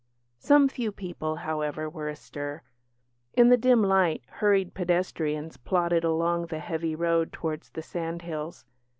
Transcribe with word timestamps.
Some 0.39 0.67
few 0.67 0.91
people, 0.91 1.35
however, 1.35 1.87
were 1.87 2.09
astir. 2.09 2.63
In 3.35 3.49
the 3.49 3.55
dim 3.55 3.83
light 3.83 4.23
hurried 4.27 4.73
pedestrians 4.73 5.57
plodded 5.57 6.03
along 6.03 6.47
the 6.47 6.57
heavy 6.57 6.95
road 6.95 7.31
towards 7.31 7.69
the 7.69 7.83
sandhills. 7.83 8.65